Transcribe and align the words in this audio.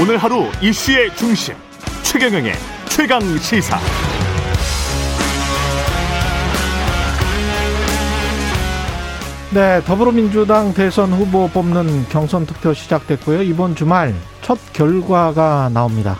오늘 0.00 0.16
하루 0.16 0.44
이슈의 0.62 1.10
중심 1.16 1.56
최경영의 2.04 2.52
최강 2.88 3.20
시사. 3.38 3.76
네, 9.52 9.80
더불어민주당 9.84 10.72
대선 10.72 11.12
후보 11.12 11.48
뽑는 11.48 12.04
경선 12.10 12.46
투표 12.46 12.72
시작됐고요. 12.74 13.42
이번 13.42 13.74
주말 13.74 14.14
첫 14.40 14.56
결과가 14.72 15.70
나옵니다. 15.74 16.16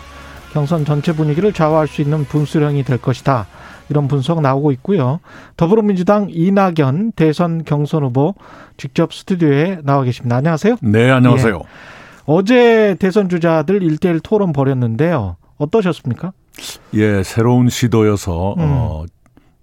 경선 0.51 0.83
전체 0.83 1.13
분위기를 1.13 1.53
좌우할 1.53 1.87
수 1.87 2.01
있는 2.01 2.25
분수령이 2.25 2.83
될 2.83 2.97
것이다. 2.97 3.47
이런 3.87 4.09
분석 4.09 4.41
나오고 4.41 4.73
있고요. 4.73 5.21
더불어민주당 5.55 6.27
이낙연 6.29 7.13
대선 7.15 7.63
경선 7.63 8.03
후보 8.03 8.35
직접 8.75 9.13
스튜디오에 9.13 9.79
나와 9.83 10.03
계십니다. 10.03 10.35
안녕하세요. 10.35 10.75
네, 10.81 11.09
안녕하세요. 11.09 11.61
예. 11.63 11.98
어제 12.31 12.95
대선 12.99 13.27
주자들 13.27 13.81
일대일 13.81 14.19
토론 14.19 14.53
벌였는데요. 14.53 15.37
어떠셨습니까? 15.57 16.31
예, 16.93 17.23
새로운 17.23 17.69
시도여서 17.69 18.53
음. 18.53 18.59
어, 18.59 19.05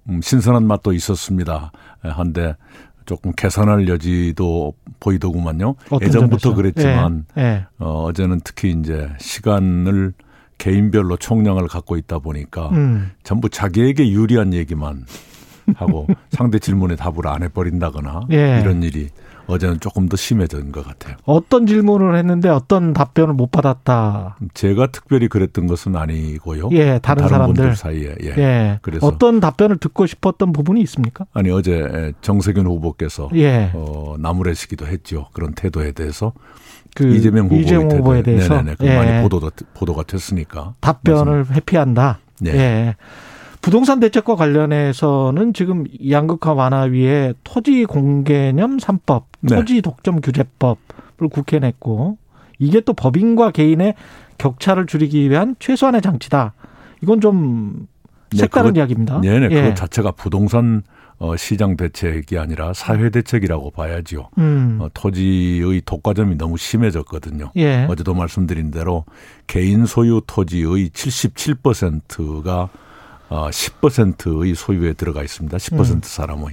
음, 0.09 0.21
신선한 0.21 0.67
맛도 0.67 0.93
있었습니다. 0.93 1.71
한데 2.01 2.57
조금 3.05 3.31
개선할 3.37 3.87
여지도 3.87 4.73
보이더구만요. 4.99 5.77
예전부터 6.03 6.39
점에서? 6.39 6.57
그랬지만 6.57 7.27
예, 7.39 7.43
예. 7.43 7.67
어, 7.79 8.03
어제는 8.03 8.41
특히 8.43 8.73
이제 8.73 9.11
시간을 9.21 10.13
개인별로 10.59 11.19
총량을 11.19 11.69
갖고 11.69 11.97
있다 11.97 12.19
보니까 12.19 12.71
음. 12.71 13.13
전부 13.23 13.49
자기에게 13.49 14.11
유리한 14.11 14.53
얘기만 14.53 15.05
하고 15.77 16.09
상대 16.31 16.59
질문에 16.59 16.97
답을 16.97 17.29
안 17.29 17.45
해버린다거나 17.45 18.23
예. 18.33 18.59
이런 18.61 18.83
일이 18.83 19.09
어제는 19.47 19.81
조금 19.81 20.09
더 20.09 20.17
심해진 20.17 20.73
것 20.73 20.85
같아요. 20.85 21.17
어떤 21.25 21.67
질문을 21.67 22.17
했는데 22.17 22.49
어떤 22.49 22.93
답변을 22.93 23.35
못 23.35 23.51
받았다. 23.51 24.37
제가 24.55 24.89
특별히 24.89 25.29
그랬던 25.29 25.67
것은 25.67 25.97
아니고요. 25.97 26.69
예, 26.73 26.99
다른, 26.99 27.23
다른 27.23 27.29
사람들 27.29 27.77
사이에. 27.77 28.17
예. 28.23 28.29
예. 28.39 28.79
그래서 28.83 29.07
어떤 29.07 29.41
답변을 29.41 29.77
듣고 29.79 30.07
싶었던 30.07 30.53
부분이 30.53 30.81
있습니까? 30.83 31.27
아니 31.33 31.51
어제 31.51 32.13
정세균 32.21 32.67
후보께서 32.67 33.31
예. 33.35 33.71
어, 33.75 34.17
나무래시기도 34.19 34.87
했죠. 34.87 35.29
그런 35.33 35.55
태도에 35.55 35.93
대해서 35.93 36.33
그 36.95 37.15
이재명, 37.15 37.53
이재명 37.53 37.91
후보에 37.91 38.23
대해서 38.23 38.55
네네네. 38.57 38.77
그 38.79 38.87
예. 38.87 38.97
많이 38.97 39.23
보도가 39.23 39.51
보도가 39.75 40.03
됐으니까 40.05 40.75
답변을 40.81 41.39
맞습니다. 41.39 41.55
회피한다. 41.55 42.19
네. 42.41 42.51
예. 42.55 42.97
부동산 43.67 43.99
대책과 43.99 44.37
관련해서는 44.37 45.53
지금 45.53 45.87
양극화 46.09 46.53
완화 46.53 46.83
위에 46.83 47.35
토지 47.43 47.85
공개념 47.85 48.77
3법, 48.77 49.25
네. 49.41 49.57
토지 49.57 49.83
독점 49.83 50.21
규제법을 50.21 51.29
국회에 51.29 51.59
냈고 51.59 52.17
이게 52.61 52.81
또 52.81 52.93
법인과 52.93 53.51
개인의 53.51 53.97
격차를 54.39 54.87
줄이기 54.87 55.29
위한 55.29 55.57
최소한의 55.59 56.01
장치다. 56.01 56.53
이건 57.03 57.21
좀 57.21 57.89
네, 58.31 58.39
색다른 58.39 58.75
네, 58.75 58.79
이야기입니다. 58.79 59.21
네네. 59.21 59.49
예. 59.51 59.63
그 59.63 59.75
자체가 59.75 60.13
부동산 60.13 60.85
어, 61.19 61.37
시장 61.37 61.77
대책이 61.77 62.39
아니라 62.39 62.73
사회 62.73 63.11
대책이라고 63.11 63.73
봐야지요. 63.73 64.29
음. 64.39 64.79
어, 64.81 64.89
토지의 64.95 65.83
독과점이 65.85 66.37
너무 66.37 66.57
심해졌거든요. 66.57 67.51
예. 67.57 67.85
어제도 67.91 68.15
말씀드린 68.15 68.71
대로 68.71 69.05
개인 69.49 69.87
소유 69.87 70.23
토지의 70.25 70.91
77%가 70.91 72.69
어, 73.29 73.49
10%의 73.51 74.55
소유에 74.55 74.93
들어가 74.93 75.23
있습니다. 75.23 75.57
10% 75.57 75.95
음. 75.95 76.01
사람의. 76.03 76.47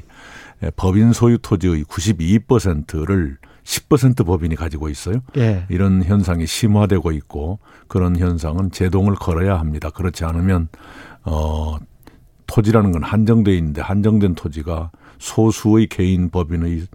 예, 0.64 0.72
법인 0.76 1.14
소유 1.14 1.38
토지의 1.38 1.84
92%를 1.84 3.38
10% 3.64 4.26
법인이 4.26 4.56
가지고 4.56 4.90
있어요. 4.90 5.22
예. 5.38 5.66
이런 5.70 6.04
현상이 6.04 6.46
심화되고 6.46 7.12
있고 7.12 7.60
그런 7.88 8.18
현상은 8.18 8.72
제동을 8.72 9.16
걸어야 9.16 9.58
합니다. 9.58 9.90
그렇지 9.90 10.26
않으면 10.26 10.68
어 11.24 11.78
토지라는 12.48 12.92
건 12.92 13.04
한정돼 13.04 13.56
있는데 13.58 13.82
한정된 13.82 14.36
토지가 14.36 14.92
소수의 15.18 15.88
개인 15.88 16.30
법인의 16.30 16.88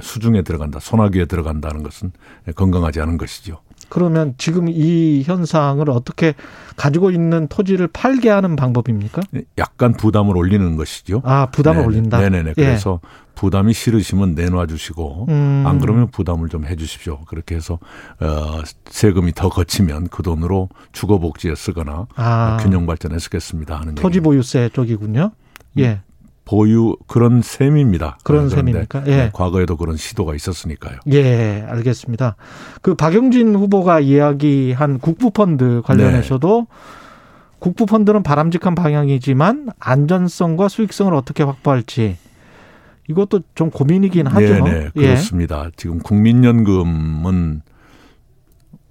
수중에 0.00 0.40
들어간다, 0.42 0.80
소나기에 0.80 1.26
들어간다는 1.26 1.82
것은 1.82 2.12
건강하지 2.54 3.00
않은 3.02 3.18
것이죠. 3.18 3.60
그러면 3.88 4.34
지금 4.38 4.68
이 4.68 5.22
현상을 5.24 5.88
어떻게 5.90 6.34
가지고 6.76 7.10
있는 7.10 7.46
토지를 7.48 7.88
팔게 7.88 8.28
하는 8.28 8.56
방법입니까? 8.56 9.22
약간 9.58 9.92
부담을 9.94 10.36
올리는 10.36 10.76
것이죠. 10.76 11.22
아, 11.24 11.46
부담을 11.46 11.80
네 11.80 11.86
올린다. 11.86 12.18
네네네. 12.18 12.50
예. 12.50 12.52
그래서 12.54 13.00
부담이 13.34 13.72
싫으시면 13.74 14.34
내놔 14.34 14.66
주시고 14.66 15.26
음. 15.28 15.64
안 15.66 15.78
그러면 15.78 16.08
부담을 16.10 16.48
좀 16.48 16.64
해 16.66 16.74
주십시오. 16.74 17.20
그렇게 17.26 17.54
해서 17.54 17.78
어, 18.20 18.62
세금이 18.90 19.32
더 19.32 19.48
거치면 19.48 20.08
그 20.08 20.22
돈으로 20.22 20.68
주거 20.92 21.18
복지에 21.18 21.54
쓰거나 21.54 22.06
아. 22.16 22.56
균형 22.60 22.86
발전에 22.86 23.18
쓰겠습니다 23.18 23.78
하는 23.78 23.94
토지 23.94 24.20
보유세 24.20 24.70
쪽이군요. 24.72 25.30
예. 25.78 26.00
보유 26.46 26.96
그런 27.08 27.42
셈입니다. 27.42 28.18
그런 28.22 28.48
셈입니까? 28.48 29.02
예. 29.06 29.16
네, 29.16 29.30
과거에도 29.32 29.76
그런 29.76 29.96
시도가 29.96 30.34
있었으니까요. 30.34 31.00
예, 31.12 31.66
알겠습니다. 31.68 32.36
그 32.80 32.94
박용진 32.94 33.54
후보가 33.54 34.00
이야기한 34.00 35.00
국부펀드 35.00 35.82
관련해서도 35.84 36.66
네. 36.70 36.76
국부펀드는 37.58 38.22
바람직한 38.22 38.76
방향이지만 38.76 39.70
안전성과 39.80 40.68
수익성을 40.68 41.12
어떻게 41.14 41.42
확보할지 41.42 42.16
이것도 43.08 43.40
좀 43.56 43.70
고민이긴 43.70 44.28
하죠. 44.28 44.64
네, 44.64 44.70
네 44.70 44.90
그렇습니다. 44.94 45.64
예. 45.66 45.70
지금 45.76 45.98
국민연금은 45.98 47.62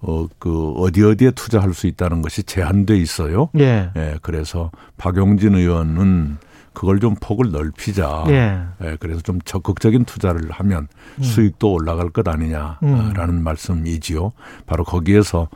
어, 0.01 0.27
그, 0.37 0.73
어디 0.73 1.03
어디에 1.03 1.31
투자할 1.31 1.73
수 1.73 1.87
있다는 1.87 2.22
것이 2.22 2.43
제한돼 2.43 2.97
있어요. 2.97 3.49
예. 3.57 3.89
예. 3.95 4.16
그래서 4.22 4.72
박용진 4.97 5.55
의원은 5.55 6.37
그걸 6.75 6.99
좀 6.99 7.15
폭을 7.19 7.51
넓히자. 7.51 8.25
예. 8.27 8.61
예 8.83 8.97
그래서 8.99 9.21
좀 9.21 9.39
적극적인 9.41 10.05
투자를 10.05 10.51
하면 10.51 10.87
음. 11.17 11.23
수익도 11.23 11.73
올라갈 11.73 12.09
것 12.09 12.27
아니냐라는 12.27 13.29
음. 13.29 13.43
말씀이지요. 13.43 14.31
바로 14.67 14.83
거기에서 14.83 15.47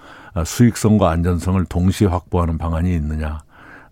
수익성과 0.43 1.11
안전성을 1.11 1.63
동시에 1.65 2.07
확보하는 2.07 2.57
방안이 2.57 2.93
있느냐. 2.95 3.39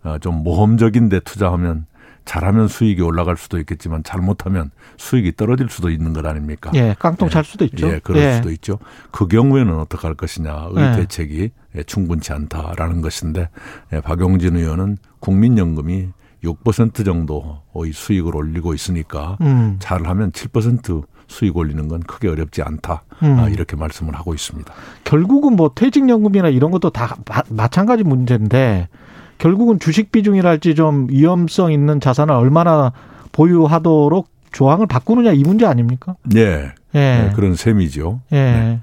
어, 0.03 0.17
좀 0.19 0.43
모험적인 0.43 1.09
데 1.09 1.19
투자하면 1.19 1.85
잘하면 2.27 2.67
수익이 2.67 3.01
올라갈 3.01 3.37
수도 3.37 3.57
있겠지만 3.57 4.03
잘못하면 4.03 4.69
수익이 4.97 5.37
떨어질 5.37 5.69
수도 5.69 5.89
있는 5.89 6.11
것 6.11 6.25
아닙니까? 6.25 6.71
예, 6.75 6.93
깡통 6.99 7.29
찰 7.29 7.43
수도 7.43 7.63
있죠. 7.65 7.87
예, 7.87 7.99
그럴 8.03 8.21
예. 8.21 8.33
수도 8.35 8.51
있죠. 8.51 8.79
그 9.11 9.27
경우에는 9.27 9.79
어떻게 9.79 10.05
할 10.05 10.13
것이냐의 10.13 10.73
예. 10.75 10.95
대책이 10.97 11.51
충분치 11.85 12.33
않다라는 12.33 13.01
것인데 13.01 13.49
예, 13.93 14.01
박용진 14.01 14.57
의원은 14.57 14.97
국민연금이 15.19 16.09
6% 16.43 17.05
정도 17.05 17.61
의 17.75 17.91
수익을 17.91 18.35
올리고 18.35 18.73
있으니까 18.73 19.37
음. 19.41 19.77
잘하면 19.79 20.31
7% 20.31 21.03
수익 21.27 21.57
올리는 21.57 21.87
건 21.87 22.01
크게 22.01 22.29
어렵지 22.29 22.61
않다. 22.61 23.03
음. 23.23 23.39
아, 23.39 23.49
이렇게 23.49 23.75
말씀을 23.75 24.15
하고 24.15 24.33
있습니다. 24.33 24.73
결국은 25.03 25.55
뭐 25.55 25.71
퇴직연금이나 25.73 26.49
이런 26.49 26.71
것도 26.71 26.89
다 26.89 27.17
마, 27.27 27.43
마찬가지 27.49 28.03
문제인데 28.03 28.87
결국은 29.37 29.79
주식 29.79 30.11
비중이랄지 30.11 30.75
좀 30.75 31.07
위험성 31.09 31.71
있는 31.71 31.99
자산을 31.99 32.33
얼마나 32.33 32.93
보유하도록 33.31 34.27
조항을 34.51 34.87
바꾸느냐 34.87 35.33
이 35.33 35.43
문제 35.43 35.65
아닙니까? 35.65 36.15
네. 36.23 36.71
예. 36.95 36.99
네, 36.99 37.31
그런 37.35 37.55
셈이죠. 37.55 38.21
예. 38.31 38.35
네. 38.35 38.79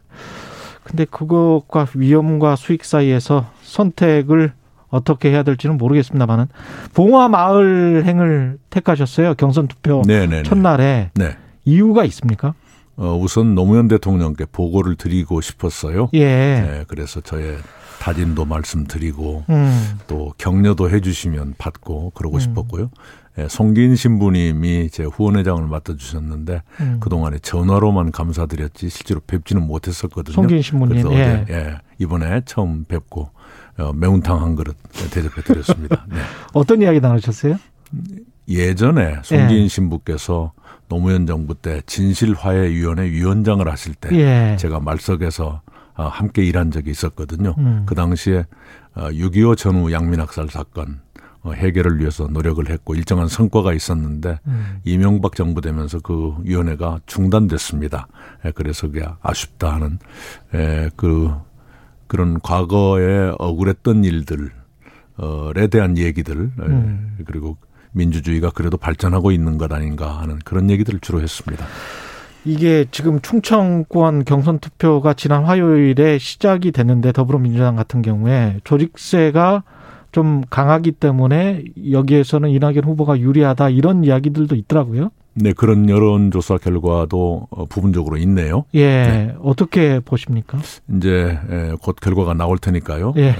근데 0.84 1.06
그것과 1.06 1.88
위험과 1.94 2.56
수익 2.56 2.84
사이에서 2.84 3.46
선택을 3.62 4.52
어떻게 4.94 5.30
해야 5.30 5.42
될지는 5.42 5.76
모르겠습니다만은 5.76 6.46
봉화 6.94 7.28
마을행을 7.28 8.58
택하셨어요 8.70 9.34
경선 9.34 9.68
투표 9.68 10.02
네네네. 10.06 10.44
첫날에 10.44 11.10
네. 11.14 11.36
이유가 11.64 12.04
있습니까? 12.04 12.54
어, 12.96 13.18
우선 13.20 13.54
노무현 13.54 13.88
대통령께 13.88 14.44
보고를 14.52 14.94
드리고 14.94 15.40
싶었어요. 15.40 16.10
예. 16.12 16.26
네, 16.26 16.84
그래서 16.86 17.20
저의 17.20 17.56
다짐도 18.00 18.44
말씀드리고 18.44 19.44
음. 19.48 19.98
또 20.06 20.32
격려도 20.38 20.90
해주시면 20.90 21.54
받고 21.58 22.12
그러고 22.14 22.36
음. 22.36 22.40
싶었고요. 22.40 22.90
예, 23.38 23.48
송기인 23.48 23.96
신부님이 23.96 24.90
제 24.90 25.02
후원회장을 25.04 25.66
맡아주셨는데 25.66 26.62
음. 26.80 26.96
그동안에 27.00 27.38
전화로만 27.40 28.12
감사드렸지 28.12 28.90
실제로 28.90 29.20
뵙지는 29.26 29.66
못했었거든요. 29.66 30.34
송기인 30.34 30.62
신부님. 30.62 31.02
그래서 31.02 31.12
예. 31.14 31.42
어제 31.42 31.52
예, 31.52 31.78
이번에 31.98 32.42
처음 32.44 32.84
뵙고 32.84 33.22
어, 33.22 33.33
매운탕 33.94 34.42
한 34.42 34.54
그릇 34.54 34.76
대접해 35.10 35.42
드렸습니다. 35.42 36.04
네. 36.10 36.16
어떤 36.52 36.82
이야기 36.82 37.00
나누셨어요? 37.00 37.56
예전에 38.48 39.18
송기인 39.22 39.64
예. 39.64 39.68
신부께서 39.68 40.52
노무현 40.88 41.26
정부 41.26 41.54
때 41.54 41.82
진실화해위원회 41.86 43.10
위원장을 43.10 43.66
하실 43.68 43.94
때 43.94 44.10
예. 44.12 44.56
제가 44.58 44.80
말석에서 44.80 45.62
어, 45.96 46.08
함께 46.08 46.44
일한 46.44 46.70
적이 46.70 46.90
있었거든요. 46.90 47.54
음. 47.58 47.84
그 47.86 47.94
당시에 47.94 48.44
6.25 48.96 49.50
어, 49.50 49.54
전후 49.54 49.92
양민학살 49.92 50.48
사건 50.50 51.00
해결을 51.46 52.00
위해서 52.00 52.26
노력을 52.26 52.68
했고 52.68 52.94
일정한 52.94 53.28
성과가 53.28 53.74
있었는데 53.74 54.38
음. 54.46 54.80
이명박 54.84 55.34
정부 55.36 55.60
되면서 55.60 56.00
그 56.00 56.34
위원회가 56.42 57.00
중단됐습니다. 57.06 58.08
그래서 58.54 58.86
그게 58.86 59.04
아쉽다 59.20 59.74
하는 59.74 59.98
그 60.96 61.30
그런 62.06 62.40
과거에 62.40 63.32
억울했던 63.38 64.04
일들에 64.04 65.66
대한 65.70 65.98
얘기들 65.98 66.50
음. 66.58 67.16
그리고 67.24 67.56
민주주의가 67.92 68.50
그래도 68.50 68.76
발전하고 68.76 69.30
있는 69.30 69.58
것 69.58 69.72
아닌가 69.72 70.20
하는 70.20 70.38
그런 70.44 70.70
얘기들을 70.70 71.00
주로 71.00 71.20
했습니다. 71.20 71.64
이게 72.44 72.84
지금 72.90 73.20
충청권 73.20 74.24
경선 74.24 74.58
투표가 74.58 75.14
지난 75.14 75.44
화요일에 75.44 76.18
시작이 76.18 76.72
됐는데 76.72 77.12
더불어민주당 77.12 77.76
같은 77.76 78.02
경우에 78.02 78.60
조직세가 78.64 79.62
좀 80.12 80.42
강하기 80.50 80.92
때문에 80.92 81.64
여기에서는 81.90 82.50
이낙연 82.50 82.84
후보가 82.84 83.18
유리하다 83.18 83.70
이런 83.70 84.04
이야기들도 84.04 84.54
있더라고요. 84.54 85.10
네, 85.34 85.52
그런 85.52 85.88
여론조사 85.88 86.58
결과도 86.58 87.48
어, 87.50 87.64
부분적으로 87.66 88.16
있네요. 88.18 88.64
예, 88.74 88.86
네. 88.86 89.34
어떻게 89.42 90.00
보십니까? 90.00 90.58
이제 90.96 91.38
곧 91.82 91.96
결과가 92.00 92.34
나올 92.34 92.58
테니까요. 92.58 93.14
예. 93.16 93.34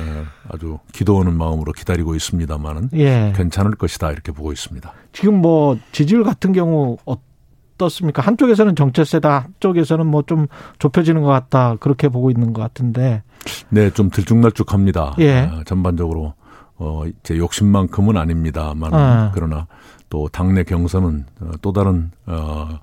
아주 0.49 0.79
기도하는 0.93 1.37
마음으로 1.37 1.73
기다리고 1.73 2.15
있습니다만은 2.15 2.91
예. 2.95 3.33
괜찮을 3.37 3.73
것이다 3.77 4.11
이렇게 4.11 4.33
보고 4.33 4.53
있습니다. 4.53 4.93
지금 5.13 5.41
뭐 5.41 5.79
지지율 5.93 6.25
같은 6.25 6.53
경우 6.53 6.97
어떻습니까? 7.05 8.23
한쪽에서는 8.23 8.75
정체세다, 8.77 9.41
한쪽에서는 9.41 10.07
뭐 10.07 10.23
좀 10.27 10.47
좁혀지는 10.79 11.23
것 11.23 11.29
같다 11.29 11.77
그렇게 11.81 12.09
보고 12.09 12.31
있는 12.31 12.53
것 12.53 12.61
같은데. 12.63 13.23
네, 13.69 13.91
좀 13.91 14.11
들쭉날쭉합니다. 14.11 15.15
예. 15.21 15.49
아, 15.51 15.63
전반적으로 15.65 16.35
어, 16.77 17.05
제 17.23 17.37
욕심만큼은 17.39 18.17
아닙니다만 18.17 18.93
아. 18.95 19.31
그러나 19.35 19.67
또 20.15 20.29
당내 20.31 20.63
경선은 20.63 21.25
어, 21.41 21.51
또 21.61 21.73
다른 21.73 22.13
어, 22.27 22.79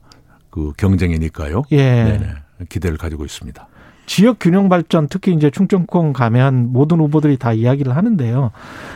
그 0.49 0.73
경쟁이니까요. 0.75 1.63
예. 1.71 1.77
네네. 1.77 2.27
기대를 2.67 2.97
가지고 2.97 3.23
있습니다. 3.23 3.69
지역 4.05 4.39
균형 4.41 4.67
발전 4.67 5.07
특히 5.07 5.33
이제 5.33 5.49
충청권 5.49 6.11
가면 6.11 6.73
모든 6.73 6.99
후보들이 6.99 7.37
다 7.37 7.53
이야기를 7.53 7.95
하는데요. 7.95 8.51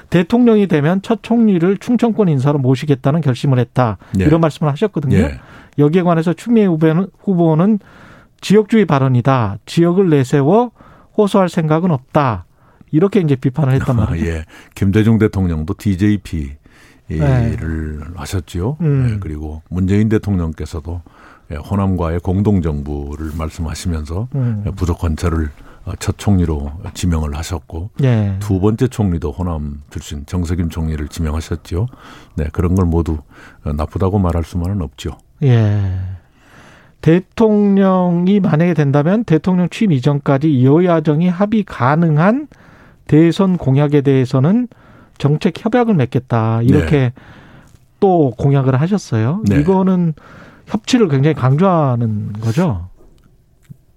대통령이 0.09 0.67
되면 0.67 1.01
첫 1.01 1.23
총리를 1.23 1.77
충청권 1.77 2.27
인사로 2.27 2.59
모시겠다는 2.59 3.21
결심을 3.21 3.57
했다. 3.57 3.99
예. 4.19 4.25
이런 4.25 4.41
말씀을 4.41 4.69
하셨거든요. 4.73 5.15
예. 5.15 5.39
여기에 5.79 6.01
관해서 6.01 6.33
추미애 6.33 6.65
후보는, 6.65 7.07
후보는 7.23 7.79
지역주의 8.41 8.83
발언이다. 8.83 9.59
지역을 9.65 10.09
내세워 10.09 10.71
호소할 11.17 11.47
생각은 11.47 11.89
없다. 11.89 12.43
이렇게 12.91 13.21
이제 13.21 13.37
비판을 13.37 13.71
했단 13.75 13.95
말이에요. 13.95 14.29
예. 14.29 14.43
김대중 14.75 15.19
대통령도 15.19 15.75
DJP 15.77 16.57
를 17.07 17.99
네. 17.99 18.05
하셨지요. 18.15 18.77
음. 18.81 19.07
네. 19.07 19.17
그리고 19.19 19.61
문재인 19.69 20.09
대통령께서도 20.09 21.01
예, 21.51 21.55
호남과의 21.55 22.21
공동정부를 22.21 23.31
말씀하시면서 23.37 24.27
음. 24.33 24.63
부족 24.75 24.99
관찰을 24.99 25.49
첫 25.99 26.17
총리로 26.17 26.71
지명을 26.95 27.35
하셨고 27.35 27.91
네. 27.99 28.35
두 28.39 28.59
번째 28.59 28.87
총리도 28.87 29.31
호남 29.31 29.83
출신 29.91 30.25
정석임 30.25 30.69
총리를 30.69 31.07
지명하셨죠. 31.07 31.87
네 32.37 32.45
그런 32.51 32.73
걸 32.73 32.85
모두 32.85 33.19
나쁘다고 33.63 34.17
말할 34.17 34.43
수만은 34.43 34.81
없죠. 34.81 35.11
예. 35.43 35.99
대통령이 37.01 38.39
만약에 38.39 38.73
된다면 38.73 39.23
대통령 39.25 39.69
취임 39.69 39.91
이전까지 39.91 40.65
여야정이 40.65 41.29
합의 41.29 41.63
가능한 41.63 42.47
대선 43.05 43.57
공약에 43.57 44.01
대해서는 44.01 44.67
정책 45.17 45.63
협약을 45.63 45.93
맺겠다 45.95 46.61
이렇게 46.61 46.97
네. 46.97 47.13
또 47.99 48.31
공약을 48.37 48.79
하셨어요. 48.79 49.43
네. 49.47 49.59
이거는 49.59 50.13
협치를 50.67 51.07
굉장히 51.07 51.33
강조하는 51.33 52.33
거죠. 52.33 52.89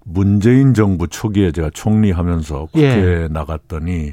문재인 0.05 0.73
정부 0.75 1.07
초기에 1.09 1.53
제가 1.53 1.71
총리하면서 1.73 2.67
국회에 2.67 3.23
예. 3.25 3.29
나갔더니 3.29 4.13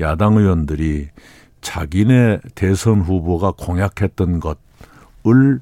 야당 0.00 0.36
의원들이 0.36 1.08
자기네 1.60 2.40
대선 2.54 3.00
후보가 3.00 3.52
공약했던 3.58 4.40
것을 4.40 5.60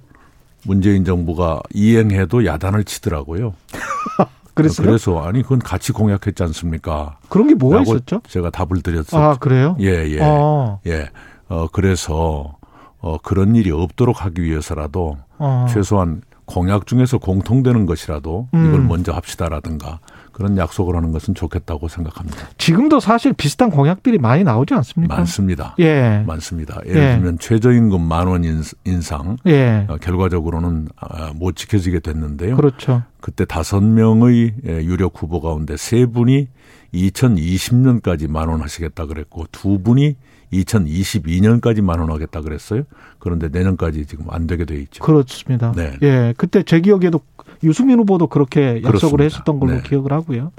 문재인 0.64 1.04
정부가 1.04 1.60
이행해도 1.72 2.46
야단을 2.46 2.84
치더라고요. 2.84 3.54
그랬어요? 4.54 4.86
그래서 4.86 5.20
아니 5.20 5.42
그건 5.42 5.58
같이 5.58 5.92
공약했지 5.92 6.42
않습니까? 6.42 7.18
그런 7.28 7.48
게 7.48 7.54
뭐가 7.54 7.82
있었죠? 7.82 8.22
제가 8.28 8.50
답을 8.50 8.82
드렸어요. 8.82 9.20
아 9.22 9.36
그래요? 9.36 9.76
예 9.80 10.08
예. 10.08 10.20
아. 10.22 10.78
예. 10.86 11.08
어 11.48 11.66
그래서 11.72 12.56
어 13.00 13.18
그런 13.18 13.54
일이 13.56 13.70
없도록 13.70 14.24
하기 14.24 14.42
위해서라도 14.42 15.18
아. 15.38 15.66
최소한 15.68 16.22
공약 16.46 16.86
중에서 16.86 17.18
공통되는 17.18 17.86
것이라도 17.86 18.48
음. 18.54 18.66
이걸 18.68 18.80
먼저 18.82 19.12
합시다라든가 19.12 20.00
그런 20.34 20.58
약속을 20.58 20.94
하는 20.96 21.12
것은 21.12 21.34
좋겠다고 21.34 21.88
생각합니다. 21.88 22.48
지금도 22.58 23.00
사실 23.00 23.32
비슷한 23.32 23.70
공약들이 23.70 24.18
많이 24.18 24.44
나오지 24.44 24.74
않습니까? 24.74 25.16
많습니다. 25.16 25.74
예. 25.78 26.22
많습니다. 26.26 26.80
예를 26.86 27.02
예. 27.02 27.14
들면 27.16 27.38
최저임금 27.38 28.00
만 28.02 28.28
원 28.28 28.44
인상 28.84 29.36
예. 29.46 29.86
어, 29.88 29.96
결과적으로는 29.98 30.88
아, 30.96 31.32
못 31.34 31.56
지켜지게 31.56 32.00
됐는데요. 32.00 32.56
그렇죠. 32.56 33.02
그때 33.20 33.44
다섯 33.44 33.80
명의 33.82 34.54
예, 34.66 34.82
유력 34.82 35.12
후보 35.22 35.40
가운데 35.40 35.76
세 35.76 36.04
분이 36.06 36.48
2020년까지 36.94 38.30
만원 38.30 38.62
하시겠다 38.62 39.06
그랬고 39.06 39.44
두 39.52 39.78
분이 39.82 40.16
2022년까지 40.52 41.82
만원하겠다 41.82 42.40
그랬어요. 42.42 42.84
그런데 43.18 43.48
내년까지 43.48 44.06
지금 44.06 44.26
안 44.30 44.46
되게 44.46 44.64
돼 44.64 44.76
있죠. 44.82 45.02
그렇습니다. 45.02 45.72
네. 45.74 45.96
예. 46.02 46.34
그때 46.36 46.62
제 46.62 46.80
기억에도 46.80 47.20
유승민 47.64 47.98
후보도 47.98 48.28
그렇게 48.28 48.76
약속을 48.84 48.90
그렇습니다. 48.90 49.24
했었던 49.24 49.58
걸로 49.58 49.72
네. 49.72 49.82
기억을 49.82 50.12
하고요. 50.12 50.52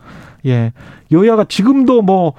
예. 0.45 0.73
여야가 1.11 1.45
지금도 1.45 2.01
뭐 2.01 2.33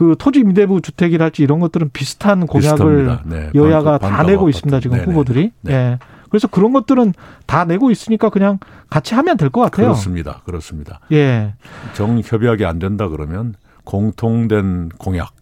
그 0.00 0.16
토지 0.18 0.40
임대부 0.40 0.80
주택이랄지 0.80 1.42
이런 1.42 1.60
것들은 1.60 1.90
비슷한 1.92 2.46
공약을 2.46 3.18
네. 3.26 3.50
여야가 3.54 3.98
반, 3.98 4.12
다 4.12 4.22
내고 4.22 4.48
있습니다. 4.48 4.80
지금 4.80 4.96
네네. 4.96 5.10
후보들이. 5.10 5.52
네. 5.60 5.72
예. 5.74 5.98
그래서 6.30 6.48
그런 6.48 6.72
것들은 6.72 7.12
다 7.46 7.64
내고 7.64 7.90
있으니까 7.90 8.30
그냥 8.30 8.58
같이 8.88 9.14
하면 9.14 9.36
될 9.36 9.50
것 9.50 9.60
같아요. 9.62 9.88
그렇습니다. 9.88 10.40
그렇습니다. 10.44 11.00
예. 11.12 11.54
정협약이 11.94 12.64
안 12.64 12.78
된다 12.78 13.08
그러면 13.08 13.54
공통된 13.84 14.90
공약 14.98 15.32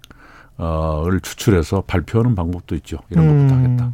어,을 0.60 1.20
추출해서 1.20 1.84
발표하는 1.86 2.34
방법도 2.34 2.74
있죠. 2.76 2.98
이런 3.10 3.28
것부터 3.28 3.54
음, 3.54 3.64
하겠다. 3.64 3.92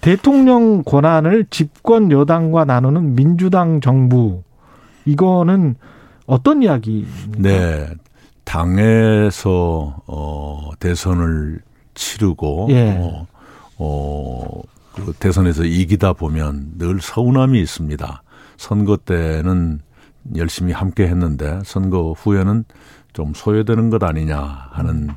대통령 0.00 0.84
권한을 0.84 1.46
집권 1.50 2.12
여당과 2.12 2.64
나누는 2.64 3.16
민주당 3.16 3.80
정부 3.80 4.42
이거는 5.04 5.74
어떤 6.26 6.62
이야기입니까? 6.62 7.38
네. 7.38 7.88
당에서 8.44 9.96
어 10.06 10.70
대선을 10.78 11.60
치르고 11.94 12.68
예. 12.70 12.96
어, 13.00 13.26
어 13.78 14.62
그 14.96 15.12
대선에서 15.18 15.64
이기다 15.64 16.14
보면 16.14 16.78
늘 16.78 17.00
서운함이 17.00 17.60
있습니다. 17.60 18.22
선거 18.56 18.96
때는 18.96 19.80
열심히 20.34 20.72
함께 20.72 21.06
했는데 21.06 21.60
선거 21.64 22.12
후에는 22.12 22.64
좀 23.12 23.32
소외되는 23.34 23.90
것 23.90 24.02
아니냐 24.02 24.68
하는 24.70 25.10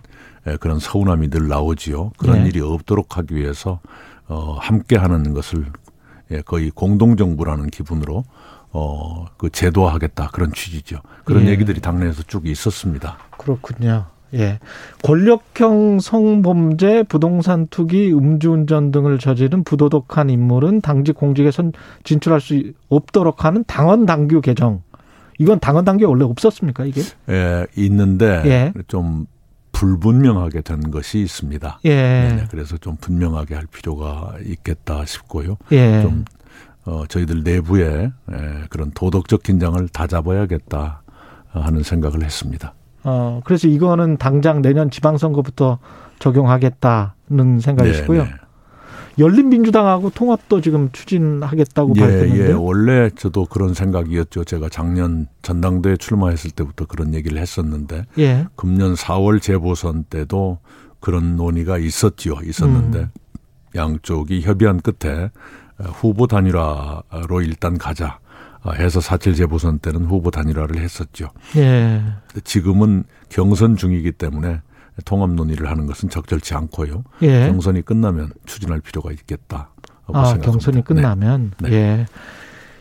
예, 0.47 0.57
그런 0.57 0.79
서운함이 0.79 1.29
늘 1.29 1.47
나오지요. 1.47 2.11
그런 2.17 2.43
네. 2.43 2.49
일이 2.49 2.61
없도록 2.61 3.17
하기 3.17 3.35
위해서 3.35 3.79
어 4.27 4.57
함께 4.59 4.95
하는 4.95 5.33
것을 5.33 5.65
예, 6.31 6.41
거의 6.41 6.69
공동정부라는 6.69 7.69
기분으로 7.69 8.23
어, 8.71 9.25
그 9.37 9.49
제도화하겠다 9.49 10.29
그런 10.31 10.53
취지죠. 10.53 11.01
그런 11.25 11.45
예. 11.45 11.49
얘기들이 11.49 11.81
당내에서 11.81 12.23
쭉 12.23 12.47
있었습니다. 12.47 13.17
그렇군요. 13.37 14.05
예. 14.33 14.59
권력형 15.03 15.99
성범죄, 15.99 17.03
부동산 17.03 17.67
투기, 17.67 18.11
음주운전 18.13 18.91
등을 18.91 19.19
저지른 19.19 19.63
부도덕한 19.63 20.29
인물은 20.29 20.81
당직 20.81 21.13
공직에 21.13 21.51
선 21.51 21.71
진출할 22.03 22.41
수 22.41 22.73
없도록 22.89 23.45
하는 23.45 23.63
당원 23.67 24.05
당규 24.05 24.41
개정. 24.41 24.81
이건 25.39 25.59
당원 25.59 25.85
당규 25.85 26.05
원래 26.07 26.25
없었습니까, 26.25 26.85
이게? 26.85 27.01
예, 27.29 27.65
있는데 27.75 28.41
예. 28.45 28.73
좀 28.87 29.25
불분명하게 29.71 30.61
된 30.61 30.91
것이 30.91 31.19
있습니다. 31.19 31.79
예. 31.85 31.89
네, 31.89 32.45
그래서 32.51 32.77
좀 32.77 32.97
분명하게 32.97 33.55
할 33.55 33.65
필요가 33.65 34.33
있겠다 34.43 35.05
싶고요. 35.05 35.57
예. 35.71 36.01
좀 36.01 36.25
어, 36.85 37.05
저희들 37.07 37.43
내부에 37.43 38.05
에, 38.05 38.11
그런 38.69 38.91
도덕적 38.91 39.43
긴장을 39.43 39.87
다 39.89 40.07
잡아야겠다 40.07 41.01
하는 41.49 41.83
생각을 41.83 42.23
했습니다. 42.23 42.73
어, 43.03 43.41
그래서 43.43 43.67
이거는 43.67 44.17
당장 44.17 44.61
내년 44.61 44.89
지방선거부터 44.89 45.79
적용하겠다는 46.19 47.59
생각이시고요. 47.61 48.23
네, 48.23 48.29
네. 48.29 48.35
열린민주당하고 49.17 50.11
통합도 50.11 50.61
지금 50.61 50.89
추진하겠다고 50.91 51.93
예, 51.97 51.99
밝혔는데. 51.99 52.49
예, 52.49 52.53
원래 52.53 53.09
저도 53.09 53.45
그런 53.45 53.73
생각이었죠. 53.73 54.45
제가 54.45 54.69
작년 54.69 55.27
전당대회 55.41 55.97
출마했을 55.97 56.51
때부터 56.51 56.85
그런 56.85 57.13
얘기를 57.13 57.37
했었는데, 57.37 58.05
예. 58.17 58.47
금년 58.55 58.93
4월 58.93 59.41
재보선 59.41 60.05
때도 60.05 60.59
그런 60.99 61.35
논의가 61.35 61.77
있었지요. 61.77 62.35
있었는데 62.43 62.99
음. 62.99 63.09
양쪽이 63.75 64.41
협의한 64.41 64.79
끝에 64.79 65.31
후보 65.77 66.27
단일화로 66.27 67.41
일단 67.41 67.77
가자. 67.77 68.19
해서 68.77 68.99
사칠 68.99 69.35
재보선 69.35 69.79
때는 69.79 70.05
후보 70.05 70.31
단일화를 70.31 70.77
했었죠. 70.77 71.29
예. 71.55 72.01
지금은 72.43 73.03
경선 73.29 73.77
중이기 73.77 74.11
때문에 74.13 74.61
통합 75.05 75.31
논의를 75.31 75.69
하는 75.69 75.85
것은 75.85 76.09
적절치 76.09 76.53
않고요. 76.55 77.03
예. 77.21 77.47
경선이 77.47 77.83
끝나면 77.83 78.31
추진할 78.45 78.81
필요가 78.81 79.11
있겠다. 79.11 79.69
아, 80.07 80.25
생각합니다. 80.25 80.51
경선이 80.51 80.83
끝나면 80.83 81.51
네. 81.61 81.69
네. 81.69 81.75
예. 81.75 82.05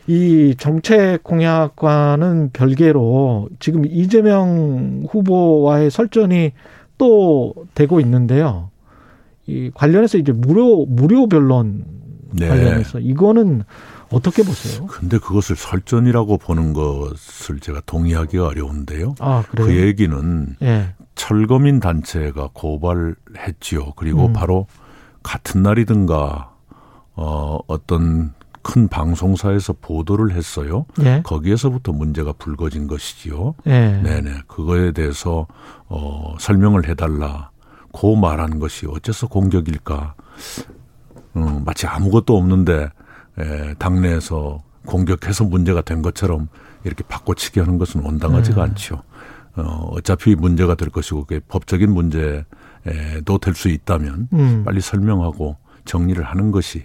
이 0.08 0.54
정책 0.58 1.22
공약과는 1.22 2.50
별개로 2.54 3.50
지금 3.60 3.84
이재명 3.84 5.04
후보와의 5.10 5.90
설전이 5.90 6.52
또 6.96 7.54
되고 7.74 8.00
있는데요. 8.00 8.70
이 9.46 9.70
관련해서 9.74 10.18
이제 10.18 10.32
무료 10.32 10.86
무료 10.86 11.26
변론 11.28 11.84
네. 12.32 12.48
관련해서 12.48 13.00
이거는 13.00 13.64
어떻게 14.10 14.42
보세요? 14.42 14.86
근데 14.86 15.18
그것을 15.18 15.56
설전이라고 15.56 16.38
보는 16.38 16.72
것을 16.72 17.60
제가 17.60 17.82
동의하기가 17.86 18.46
어려운데요. 18.46 19.14
아, 19.20 19.44
그 19.50 19.76
얘기는 19.76 20.56
예. 20.62 20.94
철거민 21.14 21.80
단체가 21.80 22.50
고발했지요. 22.52 23.92
그리고 23.96 24.26
음. 24.26 24.32
바로 24.32 24.66
같은 25.22 25.62
날이든가 25.62 26.52
어 27.16 27.58
어떤 27.66 28.32
큰 28.62 28.88
방송사에서 28.88 29.74
보도를 29.80 30.32
했어요. 30.32 30.86
예. 31.02 31.22
거기에서부터 31.24 31.92
문제가 31.92 32.32
불거진 32.32 32.86
것이지요. 32.86 33.54
예. 33.66 34.00
네네. 34.02 34.42
그거에 34.46 34.92
대해서 34.92 35.46
어 35.88 36.34
설명을 36.38 36.88
해달라. 36.88 37.50
고 37.90 38.14
말한 38.14 38.58
것이 38.58 38.86
어째서 38.86 39.28
공격일까? 39.28 40.14
음, 41.36 41.62
마치 41.64 41.86
아무것도 41.86 42.36
없는데 42.36 42.90
에, 43.38 43.74
당내에서 43.74 44.62
공격해서 44.86 45.44
문제가 45.44 45.82
된 45.82 46.02
것처럼 46.02 46.48
이렇게 46.84 47.04
바꿔치기 47.04 47.60
하는 47.60 47.78
것은 47.78 48.04
온당하지가 48.04 48.56
네. 48.64 48.70
않죠. 48.70 49.02
어, 49.56 49.62
어차피 49.92 50.34
문제가 50.34 50.74
될 50.74 50.88
것이고 50.90 51.24
그게 51.24 51.40
법적인 51.48 51.92
문제도 51.92 52.44
될 53.40 53.54
수 53.54 53.68
있다면 53.68 54.28
음. 54.32 54.62
빨리 54.64 54.80
설명하고 54.80 55.56
정리를 55.84 56.22
하는 56.22 56.52
것이 56.52 56.84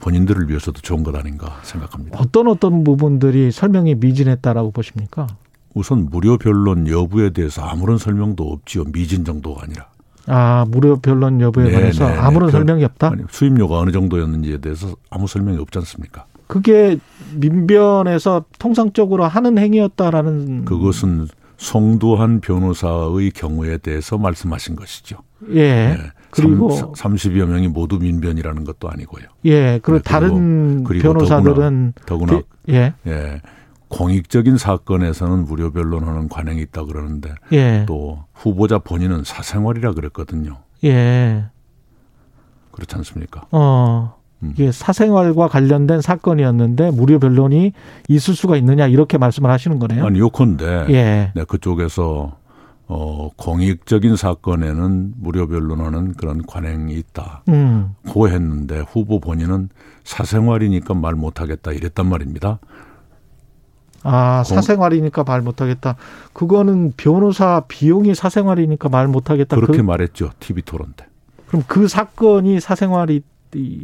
본인들을 0.00 0.48
위해서도 0.48 0.80
좋은 0.80 1.02
것 1.02 1.14
아닌가 1.14 1.58
생각합니다. 1.62 2.18
어떤 2.18 2.48
어떤 2.48 2.82
부분들이 2.84 3.50
설명이 3.52 3.96
미진했다라고 3.96 4.70
보십니까? 4.70 5.26
우선 5.74 6.08
무료 6.08 6.38
변론 6.38 6.88
여부에 6.88 7.30
대해서 7.30 7.62
아무런 7.62 7.98
설명도 7.98 8.44
없지요. 8.44 8.84
미진 8.92 9.24
정도가 9.24 9.64
아니라. 9.64 9.88
아 10.26 10.64
무료 10.68 10.96
변론 10.96 11.40
여부에 11.40 11.64
네, 11.64 11.72
관해서 11.72 12.06
네, 12.06 12.12
네. 12.14 12.18
아무런 12.18 12.48
네. 12.48 12.52
설명이 12.52 12.84
없다. 12.84 13.08
아니, 13.08 13.22
수입료가 13.28 13.78
어느 13.78 13.90
정도였는지에 13.90 14.58
대해서 14.58 14.94
아무 15.10 15.26
설명이 15.26 15.58
없지 15.58 15.78
않습니까? 15.78 16.26
그게 16.46 16.98
민변에서 17.34 18.44
통상적으로 18.58 19.24
하는 19.24 19.58
행위였다라는 19.58 20.64
그것은 20.64 21.28
송두한 21.56 22.40
변호사의 22.40 23.30
경우에 23.30 23.78
대해서 23.78 24.18
말씀하신 24.18 24.76
것이죠. 24.76 25.18
예. 25.50 25.62
네. 25.62 25.96
그리고 26.30 26.92
30 26.96 27.38
여 27.38 27.46
명이 27.46 27.68
모두 27.68 27.98
민변이라는 27.98 28.64
것도 28.64 28.90
아니고요. 28.90 29.24
예. 29.44 29.78
그리고 29.82 29.98
네, 29.98 30.02
다른 30.02 30.84
그리고 30.84 31.12
변호사들은 31.12 31.94
더구나, 32.06 32.32
더구나 32.32 32.42
그, 32.66 32.72
예. 32.72 32.94
예. 33.06 33.40
공익적인 33.94 34.58
사건에서는 34.58 35.44
무료 35.44 35.70
변론하는 35.70 36.28
관행이 36.28 36.60
있다 36.62 36.84
그러는데 36.84 37.32
예. 37.52 37.84
또 37.86 38.24
후보자 38.32 38.78
본인은 38.78 39.22
사생활이라 39.24 39.92
그랬거든요. 39.92 40.56
예. 40.82 41.44
그렇지 42.72 42.96
않습니까? 42.96 43.46
어. 43.52 44.16
음. 44.42 44.50
이게 44.52 44.72
사생활과 44.72 45.46
관련된 45.46 46.00
사건이었는데 46.00 46.90
무료 46.90 47.20
변론이 47.20 47.72
있을 48.08 48.34
수가 48.34 48.56
있느냐 48.56 48.88
이렇게 48.88 49.16
말씀을 49.16 49.48
하시는 49.48 49.78
거네요. 49.78 50.04
아니 50.04 50.18
요컨대 50.18 50.86
예. 50.88 51.32
네, 51.32 51.44
그쪽에서 51.44 52.36
어 52.88 53.30
공익적인 53.36 54.16
사건에는 54.16 55.14
무료 55.18 55.46
변론하는 55.46 56.14
그런 56.14 56.44
관행이 56.44 56.94
있다. 56.94 57.44
음. 57.48 57.94
고 58.08 58.28
했는데 58.28 58.80
후보 58.80 59.20
본인은 59.20 59.68
사생활이니까 60.02 60.94
말 60.94 61.14
못하겠다 61.14 61.70
이랬단 61.70 62.06
말입니다. 62.06 62.58
아, 64.04 64.44
사생활이니까 64.44 65.24
말 65.24 65.40
못하겠다. 65.40 65.96
그거는 66.34 66.92
변호사 66.96 67.64
비용이 67.66 68.14
사생활이니까 68.14 68.90
말 68.90 69.08
못하겠다. 69.08 69.56
그렇게 69.56 69.78
그, 69.78 69.82
말했죠. 69.82 70.30
TV 70.38 70.62
토론 70.62 70.92
때. 70.94 71.06
그럼 71.46 71.64
그 71.66 71.88
사건이 71.88 72.60
사생활이 72.60 73.22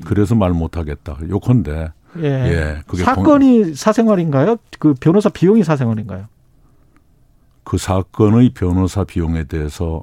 그래서 0.04 0.34
말 0.34 0.52
못하겠다. 0.52 1.18
요컨대. 1.28 1.92
예. 2.18 2.24
예. 2.24 2.80
그게 2.86 3.02
사건이 3.02 3.62
공... 3.62 3.74
사생활인가요? 3.74 4.56
그 4.78 4.94
변호사 4.94 5.28
비용이 5.28 5.64
사생활인가요? 5.64 6.26
그 7.64 7.78
사건의 7.78 8.50
변호사 8.50 9.04
비용에 9.04 9.44
대해서 9.44 10.02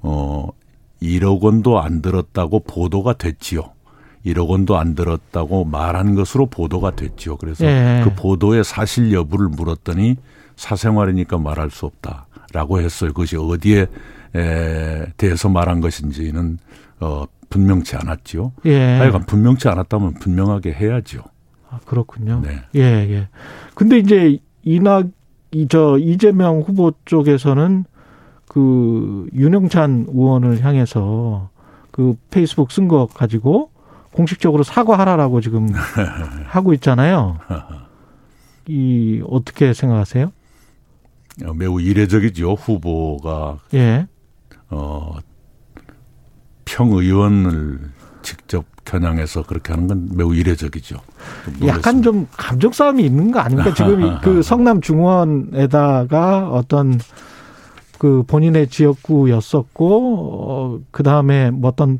어 0.00 0.48
1억 1.02 1.40
원도 1.40 1.80
안 1.80 2.02
들었다고 2.02 2.60
보도가 2.60 3.14
됐지요. 3.14 3.72
1억 4.24 4.48
원도 4.48 4.76
안 4.76 4.94
들었다고 4.94 5.64
말한 5.64 6.14
것으로 6.14 6.46
보도가 6.46 6.94
됐죠. 6.96 7.36
그래서 7.36 7.64
예. 7.64 8.02
그 8.04 8.14
보도의 8.14 8.64
사실 8.64 9.12
여부를 9.12 9.48
물었더니 9.48 10.16
사생활이니까 10.56 11.38
말할 11.38 11.70
수 11.70 11.86
없다라고 11.86 12.80
했어요. 12.80 13.12
그것이 13.12 13.36
어디에 13.36 13.86
에 14.32 15.06
대해서 15.16 15.48
말한 15.48 15.80
것인지는 15.80 16.58
어 17.00 17.24
분명치 17.48 17.96
않았지요. 17.96 18.52
예. 18.66 18.98
하여간 18.98 19.26
분명치 19.26 19.68
않았다면 19.68 20.14
분명하게 20.14 20.72
해야죠. 20.72 21.22
아, 21.68 21.80
그렇군요. 21.84 22.40
네. 22.44 22.60
예, 22.76 22.80
예. 22.80 23.28
근데 23.74 23.98
이제 23.98 24.38
이낙 24.62 25.08
이저 25.52 25.98
이재명 25.98 26.60
후보 26.60 26.92
쪽에서는 27.06 27.84
그 28.46 29.26
윤영찬 29.34 30.06
의원을 30.10 30.64
향해서 30.64 31.50
그 31.90 32.14
페이스북 32.30 32.70
쓴 32.70 32.86
거 32.86 33.06
가지고 33.06 33.70
공식적으로 34.12 34.62
사과하라라고 34.62 35.40
지금 35.40 35.68
하고 36.46 36.74
있잖아요. 36.74 37.38
이 38.66 39.22
어떻게 39.28 39.72
생각하세요? 39.72 40.32
어, 41.46 41.54
매우 41.54 41.80
이례적이죠. 41.80 42.54
후보가 42.54 43.58
예. 43.74 44.06
어 44.68 45.16
평의원을 46.64 47.80
직접 48.22 48.64
겨냥해서 48.84 49.44
그렇게 49.44 49.72
하는 49.72 49.88
건 49.88 50.08
매우 50.12 50.34
이례적이죠. 50.34 50.96
좀 51.58 51.68
약간 51.68 52.02
좀 52.02 52.26
감정 52.36 52.72
싸움이 52.72 53.04
있는 53.04 53.30
거 53.30 53.40
아닙니까? 53.40 53.72
지금 53.74 54.18
그 54.22 54.42
성남 54.42 54.80
중원에다가 54.80 56.50
어떤 56.50 56.98
그 57.98 58.22
본인의 58.26 58.68
지역구였었고 58.68 59.88
어, 60.48 60.78
그 60.90 61.02
다음에 61.02 61.50
뭐 61.50 61.70
어떤 61.70 61.98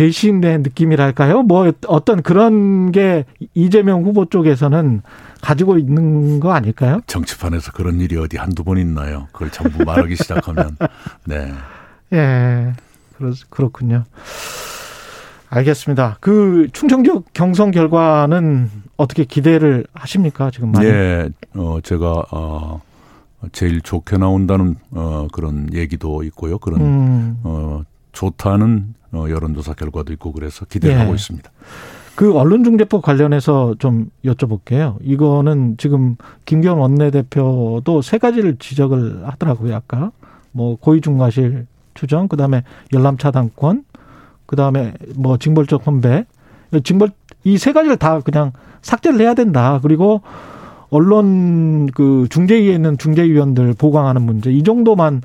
배신된 0.00 0.62
느낌이랄까요? 0.62 1.42
뭐 1.42 1.70
어떤 1.86 2.22
그런 2.22 2.90
게 2.90 3.26
이재명 3.52 4.02
후보 4.02 4.24
쪽에서는 4.24 5.02
가지고 5.42 5.76
있는 5.76 6.40
거 6.40 6.52
아닐까요? 6.52 7.02
정치판에서 7.06 7.72
그런 7.72 8.00
일이 8.00 8.16
어디 8.16 8.38
한두 8.38 8.64
번 8.64 8.78
있나요? 8.78 9.28
그걸 9.32 9.50
전부 9.50 9.84
말하기 9.84 10.16
시작하면 10.16 10.78
네. 11.26 11.52
예. 12.14 12.72
그렇 13.18 13.34
그렇군요. 13.50 14.04
알겠습니다. 15.50 16.16
그 16.20 16.68
충청적 16.72 17.34
경선 17.34 17.70
결과는 17.70 18.70
어떻게 18.96 19.24
기대를 19.24 19.84
하십니까? 19.92 20.50
지금 20.50 20.72
많이? 20.72 20.86
예. 20.86 21.28
어 21.54 21.78
제가 21.82 22.24
어 22.30 22.80
제일 23.52 23.82
좋게 23.82 24.16
나온다는 24.16 24.76
어 24.92 25.28
그런 25.30 25.68
얘기도 25.74 26.22
있고요. 26.22 26.56
그런 26.58 26.80
음. 26.80 27.40
어 27.42 27.82
좋다는 28.12 28.94
어, 29.12 29.26
여론조사 29.28 29.74
결과도 29.74 30.12
있고 30.14 30.32
그래서 30.32 30.64
기대를 30.64 30.94
예. 30.96 31.00
하고 31.00 31.14
있습니다. 31.14 31.50
그 32.14 32.36
언론중재법 32.36 33.02
관련해서 33.02 33.74
좀 33.78 34.10
여쭤볼게요. 34.24 34.96
이거는 35.02 35.76
지금 35.78 36.16
김기현 36.44 36.76
원내대표도 36.78 38.02
세 38.02 38.18
가지를 38.18 38.56
지적을 38.58 39.26
하더라고요. 39.26 39.74
아까 39.74 40.12
뭐 40.52 40.76
고위중과실 40.76 41.66
추정, 41.94 42.28
그 42.28 42.36
다음에 42.36 42.62
열람 42.92 43.16
차단권, 43.16 43.84
그 44.46 44.56
다음에 44.56 44.92
뭐 45.16 45.38
징벌적 45.38 45.82
선배, 45.84 46.24
징벌 46.84 47.10
이 47.44 47.56
세 47.56 47.72
가지를 47.72 47.96
다 47.96 48.20
그냥 48.20 48.52
삭제를 48.82 49.20
해야 49.20 49.32
된다. 49.34 49.80
그리고 49.82 50.20
언론 50.90 51.86
그 51.86 52.26
중재위에 52.28 52.74
있는 52.74 52.98
중재위원들 52.98 53.74
보강하는 53.74 54.22
문제 54.22 54.52
이 54.52 54.62
정도만 54.62 55.22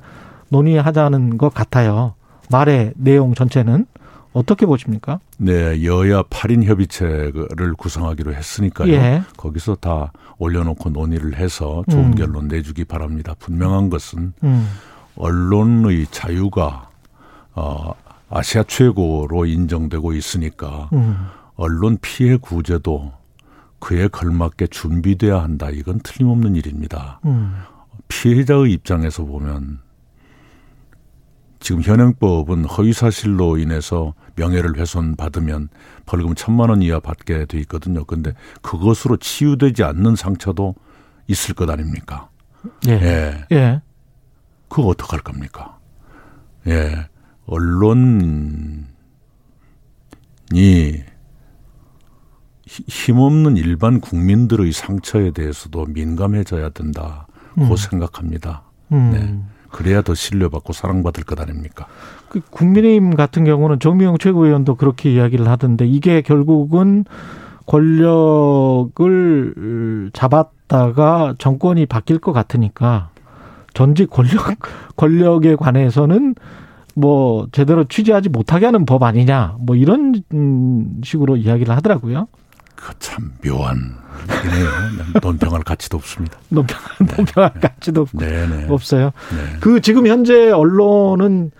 논의하자는 0.48 1.36
것 1.38 1.52
같아요. 1.52 2.14
말의 2.50 2.92
내용 2.96 3.34
전체는 3.34 3.86
어떻게 4.32 4.66
보십니까? 4.66 5.18
네, 5.38 5.82
여야 5.84 6.22
8인 6.24 6.64
협의체를 6.64 7.72
구성하기로 7.78 8.34
했으니까요. 8.34 8.92
예. 8.92 9.22
거기서 9.38 9.76
다 9.76 10.12
올려놓고 10.36 10.90
논의를 10.90 11.36
해서 11.36 11.82
좋은 11.90 12.04
음. 12.04 12.14
결론 12.14 12.48
내주기 12.48 12.84
바랍니다. 12.84 13.34
분명한 13.38 13.88
것은 13.88 14.34
음. 14.44 14.68
언론의 15.16 16.06
자유가 16.10 16.90
어, 17.54 17.92
아시아 18.28 18.64
최고로 18.64 19.46
인정되고 19.46 20.12
있으니까 20.12 20.90
음. 20.92 21.28
언론 21.54 21.96
피해 22.02 22.36
구제도 22.36 23.12
그에 23.78 24.08
걸맞게 24.08 24.66
준비돼야 24.66 25.42
한다. 25.42 25.70
이건 25.70 26.00
틀림없는 26.00 26.56
일입니다. 26.56 27.20
음. 27.24 27.56
피해자의 28.08 28.72
입장에서 28.72 29.24
보면 29.24 29.78
지금 31.60 31.82
현행법은 31.82 32.64
허위사실로 32.64 33.58
인해서 33.58 34.14
명예를 34.36 34.76
훼손받으면 34.76 35.68
벌금 36.04 36.34
천만 36.34 36.70
원 36.70 36.82
이하 36.82 37.00
받게 37.00 37.46
돼 37.46 37.58
있거든요. 37.60 38.04
근데 38.04 38.32
그것으로 38.62 39.16
치유되지 39.16 39.82
않는 39.82 40.16
상처도 40.16 40.74
있을 41.28 41.54
것 41.54 41.68
아닙니까? 41.68 42.28
예. 42.86 42.92
예. 42.92 43.46
예. 43.52 43.82
그거 44.68 44.88
어떡할 44.88 45.20
겁니까? 45.20 45.78
예. 46.66 47.08
언론이 47.46 48.84
힘없는 52.66 53.56
일반 53.56 54.00
국민들의 54.00 54.72
상처에 54.72 55.30
대해서도 55.30 55.86
민감해져야 55.86 56.70
된다고 56.70 57.26
음. 57.58 57.76
생각합니다. 57.76 58.64
음. 58.92 59.10
네. 59.12 59.55
그래야 59.76 60.00
더 60.00 60.14
신뢰받고 60.14 60.72
사랑받을 60.72 61.24
것 61.24 61.38
아닙니까? 61.38 61.86
그 62.30 62.40
국민의힘 62.48 63.14
같은 63.14 63.44
경우는 63.44 63.78
정미영 63.78 64.16
최고위원도 64.16 64.76
그렇게 64.76 65.12
이야기를 65.12 65.46
하던데 65.46 65.86
이게 65.86 66.22
결국은 66.22 67.04
권력을 67.66 68.90
잡았다가 70.14 71.34
정권이 71.36 71.84
바뀔 71.84 72.18
것 72.18 72.32
같으니까 72.32 73.10
전직 73.74 74.08
권력 74.08 74.56
권력에 74.96 75.56
관해서는 75.56 76.36
뭐 76.94 77.46
제대로 77.52 77.84
취재하지 77.84 78.30
못하게 78.30 78.64
하는 78.64 78.86
법 78.86 79.02
아니냐 79.02 79.56
뭐 79.60 79.76
이런 79.76 80.14
식으로 81.04 81.36
이야기를 81.36 81.76
하더라고요. 81.76 82.28
그 82.76 82.94
참 82.98 83.32
묘한 83.44 83.96
이네요. 84.44 84.68
논평할 85.22 85.62
가치도 85.62 85.96
없습니다. 85.96 86.38
논평 86.48 86.78
네. 87.00 87.06
논평할 87.16 87.52
네. 87.54 87.60
가치도 87.60 88.00
없고 88.02 88.18
네, 88.18 88.46
네. 88.46 88.66
없어요. 88.68 89.06
네. 89.30 89.58
그 89.60 89.80
지금 89.80 90.06
현재 90.06 90.50
언론은 90.50 91.50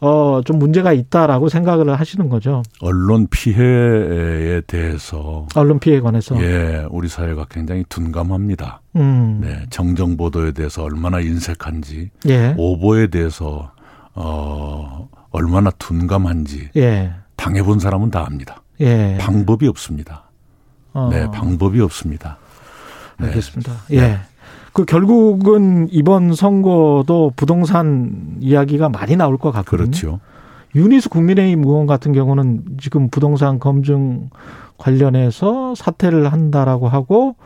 어, 0.00 0.40
좀 0.44 0.58
문제가 0.58 0.92
있다라고 0.92 1.48
생각을 1.48 1.94
하시는 1.94 2.28
거죠. 2.28 2.62
언론 2.80 3.28
피해에 3.28 4.60
대해서. 4.62 5.46
언론 5.54 5.78
피해에 5.78 6.00
관해서. 6.00 6.42
예, 6.42 6.84
우리 6.90 7.08
사회가 7.08 7.46
굉장히 7.48 7.84
둔감합니다. 7.88 8.80
음. 8.96 9.38
네, 9.42 9.64
정정 9.70 10.16
보도에 10.16 10.50
대해서 10.50 10.82
얼마나 10.82 11.20
인색한지. 11.20 12.10
예. 12.28 12.52
오보에 12.58 13.06
대해서, 13.08 13.70
어, 14.14 15.08
얼마나 15.30 15.70
둔감한지. 15.70 16.70
예. 16.76 17.12
당해본 17.36 17.78
사람은 17.78 18.10
다 18.10 18.24
압니다. 18.26 18.60
예. 18.80 19.16
방법이 19.20 19.68
없습니다. 19.68 20.31
어. 20.94 21.08
네, 21.10 21.30
방법이 21.30 21.80
없습니다. 21.80 22.38
네. 23.18 23.26
알겠습니다. 23.26 23.72
예. 23.90 24.00
네. 24.00 24.18
그 24.72 24.84
결국은 24.84 25.88
이번 25.90 26.34
선거도 26.34 27.32
부동산 27.36 28.36
이야기가 28.40 28.88
많이 28.88 29.16
나올 29.16 29.36
것 29.36 29.52
같거든요. 29.52 29.90
그렇죠. 29.90 30.20
윤희숙 30.74 31.10
국민의힘 31.10 31.64
의원 31.64 31.86
같은 31.86 32.12
경우는 32.12 32.64
지금 32.80 33.10
부동산 33.10 33.58
검증 33.58 34.30
관련해서 34.78 35.74
사퇴를 35.74 36.32
한다라고 36.32 36.88
하고 36.88 37.36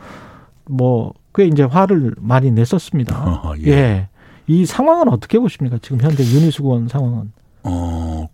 뭐 0.65 1.13
꽤 1.37 1.45
이제 1.45 1.61
화를 1.61 2.15
많이 2.17 2.49
냈었습니다. 2.49 3.15
어, 3.15 3.53
예. 3.59 3.67
예. 3.71 4.09
이 4.47 4.65
상황은 4.65 5.09
어떻게 5.09 5.37
보십니까? 5.37 5.77
지금 5.83 6.01
현재 6.01 6.23
윤희숙 6.23 6.63
의원 6.63 6.87
상황은? 6.87 7.31
어, 7.63 8.27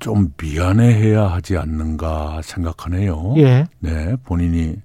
좀 0.00 0.32
미안해해야 0.40 1.26
하지 1.26 1.56
않는가 1.56 2.40
생각하네요. 2.42 3.34
예. 3.36 3.66
네, 3.78 4.16
본인이 4.24 4.76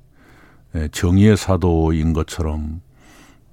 예, 0.75 0.87
정의의 0.89 1.37
사도인 1.37 2.13
것처럼 2.13 2.81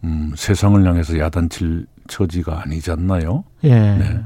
음, 0.04 0.33
세상을 0.37 0.85
향해서 0.85 1.19
야단칠 1.19 1.87
처지가 2.09 2.62
아니지 2.62 2.90
않나요? 2.90 3.44
예. 3.64 3.70
네. 3.70 4.20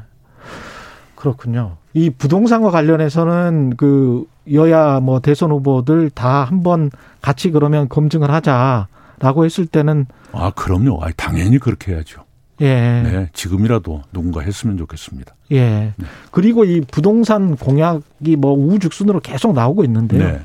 그렇군요. 1.14 1.76
이 1.92 2.10
부동산과 2.10 2.70
관련해서는 2.70 3.76
그 3.76 4.26
여야 4.52 5.00
뭐 5.00 5.20
대선 5.20 5.50
후보들 5.50 6.10
다 6.10 6.44
한번 6.44 6.90
같이 7.20 7.50
그러면 7.50 7.88
검증을 7.88 8.30
하자라고 8.30 9.44
했을 9.44 9.66
때는 9.66 10.06
아 10.32 10.50
그럼요. 10.54 11.00
아 11.02 11.08
당연히 11.16 11.58
그렇게 11.58 11.92
해야죠. 11.92 12.25
예. 12.60 13.02
네, 13.02 13.28
지금이라도 13.32 14.02
누군가 14.12 14.40
했으면 14.40 14.76
좋겠습니다. 14.78 15.34
예. 15.52 15.60
네. 15.96 16.06
그리고 16.30 16.64
이 16.64 16.80
부동산 16.80 17.56
공약이 17.56 18.36
뭐 18.36 18.52
우후죽순으로 18.52 19.20
계속 19.20 19.52
나오고 19.54 19.84
있는데요. 19.84 20.24
네. 20.24 20.40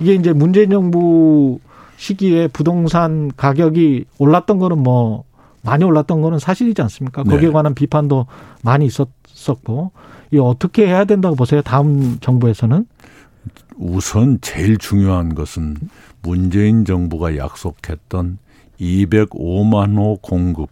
이게 0.00 0.14
이제 0.14 0.32
문재인 0.32 0.70
정부 0.70 1.58
시기에 1.96 2.48
부동산 2.48 3.30
가격이 3.36 4.04
올랐던 4.18 4.58
거는 4.58 4.78
뭐 4.78 5.24
많이 5.62 5.84
올랐던 5.84 6.20
거는 6.20 6.38
사실이지 6.38 6.80
않습니까? 6.82 7.24
네. 7.24 7.30
거기에 7.30 7.50
관한 7.50 7.74
비판도 7.74 8.26
많이 8.62 8.86
있었었고 8.86 9.90
이 10.32 10.38
어떻게 10.38 10.86
해야 10.86 11.04
된다고 11.04 11.34
보세요? 11.34 11.62
다음 11.62 12.18
정부에서는 12.20 12.86
우선 13.76 14.38
제일 14.40 14.78
중요한 14.78 15.34
것은 15.34 15.76
문재인 16.22 16.84
정부가 16.84 17.36
약속했던 17.36 18.38
205만 18.80 19.96
호 19.96 20.16
공급 20.16 20.70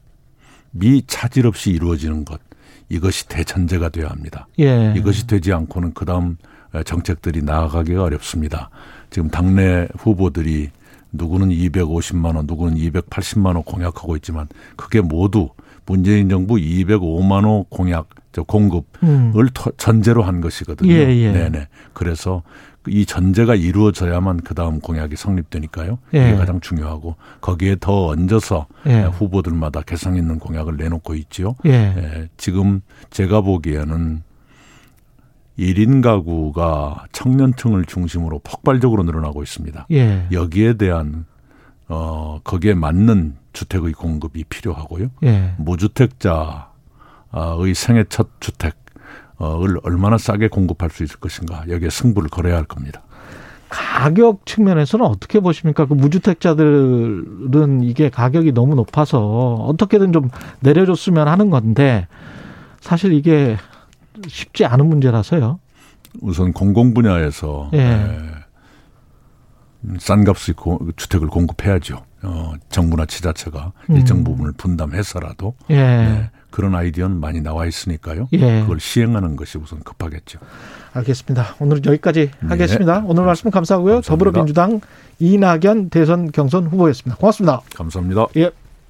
이 0.82 1.02
차질 1.06 1.46
없이 1.46 1.70
이루어지는 1.70 2.24
것 2.24 2.40
이것이 2.88 3.28
대전제가 3.28 3.88
되어야 3.88 4.10
합니다. 4.10 4.46
예. 4.58 4.94
이것이 4.96 5.26
되지 5.26 5.52
않고는 5.52 5.94
그다음 5.94 6.36
정책들이 6.84 7.42
나아가기가 7.42 8.02
어렵습니다. 8.02 8.70
지금 9.10 9.30
당내 9.30 9.88
후보들이 9.96 10.70
누구는 11.12 11.48
250만 11.50 12.36
원, 12.36 12.46
누구는 12.46 12.76
280만 12.76 13.54
원 13.54 13.62
공약하고 13.62 14.16
있지만 14.16 14.48
그게 14.76 15.00
모두 15.00 15.50
문재인 15.86 16.28
정부 16.28 16.56
205만 16.56 17.46
원 17.46 17.64
공약 17.68 18.08
저 18.32 18.42
공급을 18.42 18.84
음. 19.04 19.32
전제로 19.76 20.24
한 20.24 20.40
것이거든요. 20.40 20.92
예, 20.92 21.16
예. 21.16 21.32
네네. 21.32 21.68
그래서 21.92 22.42
이 22.86 23.06
전제가 23.06 23.54
이루어져야만 23.54 24.42
그 24.42 24.54
다음 24.54 24.80
공약이 24.80 25.16
성립되니까요. 25.16 25.98
예. 26.14 26.28
이게 26.28 26.36
가장 26.36 26.60
중요하고 26.60 27.16
거기에 27.40 27.76
더 27.80 28.06
얹어서 28.08 28.66
예. 28.86 29.02
후보들마다 29.04 29.82
개성 29.82 30.16
있는 30.16 30.38
공약을 30.38 30.76
내놓고 30.76 31.14
있지요. 31.14 31.56
예. 31.66 31.70
예. 31.70 32.28
지금 32.36 32.82
제가 33.10 33.40
보기에는 33.40 34.22
1인 35.58 36.02
가구가 36.02 37.06
청년층을 37.12 37.84
중심으로 37.84 38.40
폭발적으로 38.40 39.04
늘어나고 39.04 39.42
있습니다. 39.42 39.86
예. 39.92 40.26
여기에 40.32 40.74
대한 40.74 41.26
어 41.88 42.40
거기에 42.44 42.74
맞는 42.74 43.36
주택의 43.52 43.92
공급이 43.92 44.44
필요하고요. 44.44 45.08
예. 45.22 45.54
무주택자의 45.58 46.64
생애 47.74 48.04
첫 48.08 48.28
주택 48.40 48.83
을 49.40 49.78
얼마나 49.82 50.16
싸게 50.16 50.48
공급할 50.48 50.90
수 50.90 51.02
있을 51.02 51.16
것인가 51.18 51.64
여기에 51.68 51.90
승부를 51.90 52.30
걸어야 52.30 52.56
할 52.56 52.64
겁니다. 52.64 53.02
가격 53.68 54.46
측면에서는 54.46 55.04
어떻게 55.04 55.40
보십니까? 55.40 55.86
그 55.86 55.94
무주택자들은 55.94 57.82
이게 57.82 58.10
가격이 58.10 58.52
너무 58.52 58.76
높아서 58.76 59.54
어떻게든 59.54 60.12
좀 60.12 60.30
내려줬으면 60.60 61.26
하는 61.26 61.50
건데 61.50 62.06
사실 62.80 63.12
이게 63.12 63.56
쉽지 64.28 64.64
않은 64.64 64.88
문제라서요. 64.88 65.58
우선 66.20 66.52
공공 66.52 66.94
분야에서 66.94 67.70
예. 67.74 67.80
에, 67.80 68.18
싼 69.98 70.24
값의 70.24 70.54
주택을 70.96 71.26
공급해야죠. 71.28 72.04
어, 72.22 72.52
정부나 72.68 73.06
지자체가 73.06 73.72
음. 73.90 73.96
일정 73.96 74.22
부분을 74.22 74.52
분담해서라도 74.52 75.54
예. 75.70 75.76
네, 75.76 76.30
그런 76.54 76.76
아이디어는 76.76 77.18
많이 77.18 77.40
나와 77.40 77.66
있으니까요. 77.66 78.28
예. 78.34 78.60
그걸 78.60 78.78
시행하는 78.78 79.34
것이 79.34 79.58
우선 79.58 79.80
급하겠죠. 79.80 80.38
알겠습니다. 80.92 81.56
오늘은 81.58 81.84
여기까지 81.84 82.30
네. 82.30 82.48
하겠습니다. 82.48 83.02
오늘 83.06 83.24
말씀 83.24 83.50
감사하고요. 83.50 83.94
감사합니다. 83.94 84.08
더불어민주당 84.08 84.80
이낙연 85.18 85.90
대선 85.90 86.30
경선 86.30 86.66
후보였습니다. 86.66 87.16
고맙습니다. 87.16 87.60
감사합니다. 87.74 88.26
예. 88.36 88.52